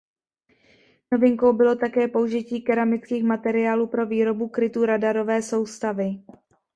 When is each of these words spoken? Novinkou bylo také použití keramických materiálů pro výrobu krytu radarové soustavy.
Novinkou 1.11 1.53
bylo 1.53 1.75
také 1.75 2.07
použití 2.07 2.61
keramických 2.61 3.23
materiálů 3.23 3.87
pro 3.87 4.05
výrobu 4.05 4.47
krytu 4.49 4.85
radarové 4.85 5.41
soustavy. 5.41 6.23